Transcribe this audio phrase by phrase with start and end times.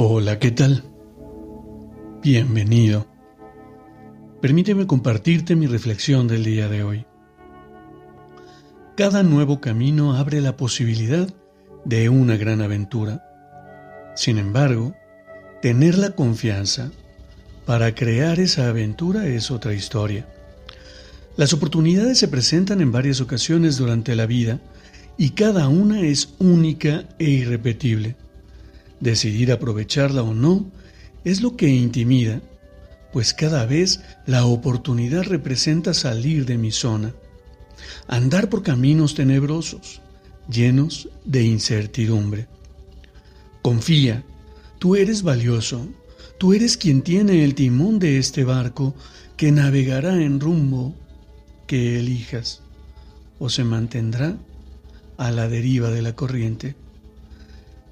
[0.00, 0.84] Hola, ¿qué tal?
[2.22, 3.08] Bienvenido.
[4.40, 7.04] Permíteme compartirte mi reflexión del día de hoy.
[8.96, 11.28] Cada nuevo camino abre la posibilidad
[11.84, 13.24] de una gran aventura.
[14.14, 14.94] Sin embargo,
[15.62, 16.92] tener la confianza
[17.66, 20.28] para crear esa aventura es otra historia.
[21.36, 24.60] Las oportunidades se presentan en varias ocasiones durante la vida
[25.16, 28.14] y cada una es única e irrepetible.
[29.00, 30.70] Decidir aprovecharla o no
[31.24, 32.40] es lo que intimida,
[33.12, 37.14] pues cada vez la oportunidad representa salir de mi zona,
[38.06, 40.00] andar por caminos tenebrosos,
[40.50, 42.46] llenos de incertidumbre.
[43.62, 44.24] Confía,
[44.78, 45.88] tú eres valioso,
[46.38, 48.94] tú eres quien tiene el timón de este barco
[49.36, 50.94] que navegará en rumbo
[51.66, 52.62] que elijas
[53.38, 54.36] o se mantendrá
[55.16, 56.74] a la deriva de la corriente.